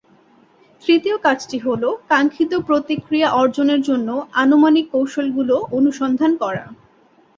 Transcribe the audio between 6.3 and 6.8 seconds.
করা।